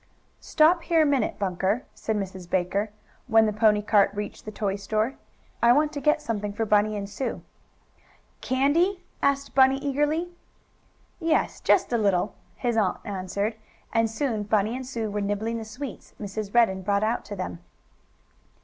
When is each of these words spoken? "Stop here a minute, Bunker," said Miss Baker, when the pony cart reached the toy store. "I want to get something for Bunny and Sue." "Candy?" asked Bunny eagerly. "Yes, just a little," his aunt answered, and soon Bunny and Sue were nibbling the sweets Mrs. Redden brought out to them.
"Stop 0.39 0.81
here 0.81 1.03
a 1.03 1.05
minute, 1.05 1.37
Bunker," 1.37 1.85
said 1.93 2.15
Miss 2.15 2.33
Baker, 2.47 2.89
when 3.27 3.45
the 3.45 3.53
pony 3.53 3.83
cart 3.83 4.09
reached 4.15 4.45
the 4.45 4.51
toy 4.51 4.75
store. 4.75 5.13
"I 5.61 5.71
want 5.73 5.93
to 5.93 6.01
get 6.01 6.23
something 6.23 6.53
for 6.53 6.65
Bunny 6.65 6.97
and 6.97 7.07
Sue." 7.07 7.43
"Candy?" 8.41 9.03
asked 9.21 9.53
Bunny 9.53 9.77
eagerly. 9.77 10.31
"Yes, 11.19 11.59
just 11.61 11.93
a 11.93 11.99
little," 11.99 12.33
his 12.55 12.77
aunt 12.77 12.97
answered, 13.05 13.53
and 13.93 14.09
soon 14.09 14.41
Bunny 14.41 14.75
and 14.75 14.87
Sue 14.87 15.11
were 15.11 15.21
nibbling 15.21 15.59
the 15.59 15.65
sweets 15.65 16.15
Mrs. 16.19 16.51
Redden 16.51 16.81
brought 16.81 17.03
out 17.03 17.23
to 17.25 17.35
them. 17.35 17.59